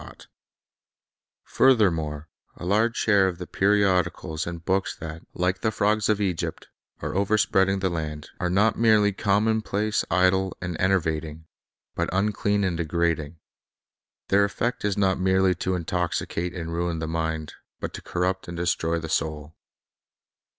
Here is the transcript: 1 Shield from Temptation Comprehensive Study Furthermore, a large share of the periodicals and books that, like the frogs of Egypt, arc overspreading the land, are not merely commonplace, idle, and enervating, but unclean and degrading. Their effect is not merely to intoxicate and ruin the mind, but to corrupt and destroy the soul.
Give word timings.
1 0.01 0.07
Shield 0.09 0.27
from 1.43 1.67
Temptation 1.77 1.87
Comprehensive 1.89 1.93
Study 1.93 2.25
Furthermore, 2.25 2.29
a 2.57 2.65
large 2.65 2.95
share 2.97 3.27
of 3.27 3.37
the 3.37 3.45
periodicals 3.45 4.47
and 4.47 4.65
books 4.65 4.95
that, 4.97 5.21
like 5.35 5.61
the 5.61 5.69
frogs 5.69 6.09
of 6.09 6.19
Egypt, 6.19 6.69
arc 7.03 7.15
overspreading 7.15 7.81
the 7.81 7.89
land, 7.91 8.31
are 8.39 8.49
not 8.49 8.79
merely 8.79 9.13
commonplace, 9.13 10.03
idle, 10.09 10.57
and 10.59 10.75
enervating, 10.81 11.45
but 11.93 12.09
unclean 12.11 12.63
and 12.63 12.77
degrading. 12.77 13.37
Their 14.29 14.43
effect 14.43 14.83
is 14.83 14.97
not 14.97 15.19
merely 15.19 15.53
to 15.53 15.75
intoxicate 15.75 16.55
and 16.55 16.73
ruin 16.73 16.97
the 16.97 17.05
mind, 17.07 17.53
but 17.79 17.93
to 17.93 18.01
corrupt 18.01 18.47
and 18.47 18.57
destroy 18.57 18.97
the 18.97 19.07
soul. 19.07 19.55